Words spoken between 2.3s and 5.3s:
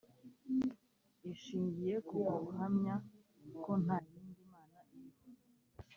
guhamya ko nta yindi Mana iriho